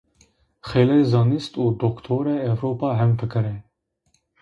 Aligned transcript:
Xeylê 0.69 0.99
zanist 1.13 1.53
û 1.63 1.65
doktorê 1.81 2.37
Ewropa 2.51 2.89
hemfikr 3.01 3.45
ê 3.55 3.57